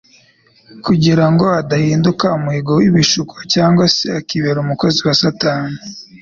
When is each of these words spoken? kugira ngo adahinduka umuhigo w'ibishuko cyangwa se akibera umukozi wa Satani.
kugira 0.85 1.25
ngo 1.31 1.45
adahinduka 1.61 2.25
umuhigo 2.37 2.71
w'ibishuko 2.79 3.35
cyangwa 3.53 3.83
se 3.95 4.05
akibera 4.19 4.57
umukozi 4.61 4.99
wa 5.07 5.15
Satani. 5.21 5.77